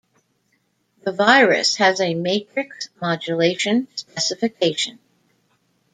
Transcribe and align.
The 1.03 1.11
Virus 1.11 1.75
has 1.75 2.01
a 2.01 2.15
Matrix 2.15 2.89
Modulation 2.99 3.87
specification. 3.95 4.97